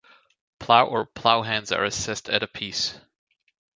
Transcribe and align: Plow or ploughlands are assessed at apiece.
Plow 0.57 0.87
or 0.87 1.05
ploughlands 1.05 1.71
are 1.71 1.83
assessed 1.83 2.27
at 2.27 2.41
apiece. 2.41 2.99